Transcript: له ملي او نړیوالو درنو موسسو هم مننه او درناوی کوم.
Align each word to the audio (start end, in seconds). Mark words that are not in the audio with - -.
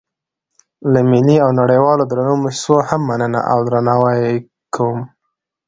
له 0.91 0.99
ملي 1.11 1.37
او 1.45 1.49
نړیوالو 1.61 2.03
درنو 2.11 2.35
موسسو 2.43 2.75
هم 2.89 3.01
مننه 3.09 3.41
او 3.51 3.57
درناوی 3.67 4.23
کوم. 4.75 4.99